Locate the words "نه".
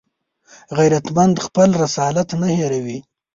2.41-2.49